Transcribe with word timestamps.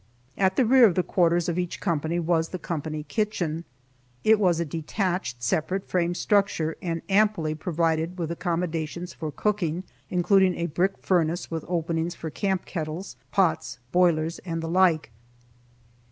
At 0.35 0.55
the 0.55 0.65
rear 0.65 0.87
of 0.87 0.95
the 0.95 1.03
quarters 1.03 1.47
of 1.47 1.59
each 1.59 1.79
company 1.79 2.17
was 2.19 2.49
the 2.49 2.57
company 2.57 3.03
kitchen. 3.03 3.65
It 4.23 4.39
was 4.39 4.59
a 4.59 4.65
detached, 4.65 5.43
separate 5.43 5.87
frame 5.87 6.15
structure, 6.15 6.75
and 6.81 7.03
amply 7.07 7.53
provided 7.53 8.17
with 8.17 8.31
accommodations 8.31 9.13
for 9.13 9.31
cooking, 9.31 9.83
including 10.09 10.55
a 10.55 10.65
brick 10.65 10.97
furnace 11.01 11.51
with 11.51 11.63
openings 11.67 12.15
for 12.15 12.31
camp 12.31 12.65
kettles, 12.65 13.15
pots, 13.31 13.77
boilers 13.91 14.39
and 14.39 14.63
the 14.63 14.67
like. 14.69 15.11